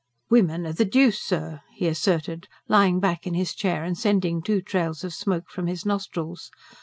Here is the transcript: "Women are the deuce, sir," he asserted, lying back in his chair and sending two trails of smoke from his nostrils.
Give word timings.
"Women 0.31 0.65
are 0.65 0.73
the 0.73 0.83
deuce, 0.83 1.19
sir," 1.21 1.61
he 1.75 1.87
asserted, 1.87 2.47
lying 2.67 2.99
back 2.99 3.27
in 3.27 3.35
his 3.35 3.53
chair 3.53 3.83
and 3.83 3.95
sending 3.95 4.41
two 4.41 4.63
trails 4.63 5.03
of 5.03 5.13
smoke 5.13 5.51
from 5.51 5.67
his 5.67 5.85
nostrils. 5.85 6.49